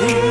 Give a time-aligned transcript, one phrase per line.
[0.00, 0.29] see.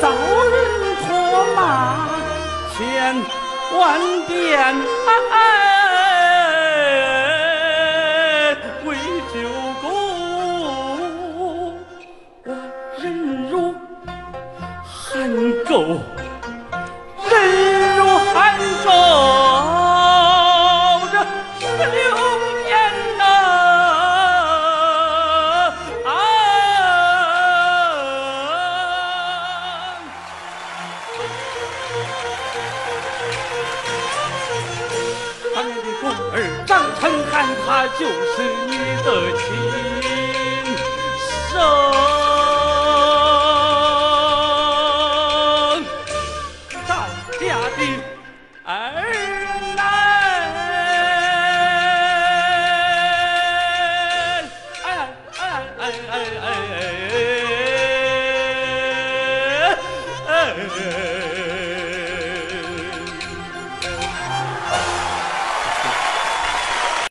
[0.00, 0.54] 遭人
[1.02, 1.06] 唾
[1.54, 1.58] 骂
[2.72, 2.76] 千
[3.78, 3.82] 万
[4.26, 4.32] 遍
[8.84, 8.96] 为
[9.32, 9.34] 救
[9.82, 9.84] 狗
[12.44, 12.48] 我
[13.00, 13.04] 忍
[13.50, 13.52] 如
[14.84, 14.92] 憨
[15.64, 15.72] 狗
[17.30, 17.32] 忍
[17.96, 18.00] 如
[18.32, 18.34] 寒
[18.84, 18.88] 狗
[36.32, 38.34] 儿张成汉，他就是
[38.66, 38.72] 你
[39.02, 39.06] 的
[39.38, 39.42] 亲
[41.50, 41.52] 生
[46.86, 46.90] 赵
[47.38, 47.42] 家
[47.76, 47.80] 的
[48.64, 49.83] 儿。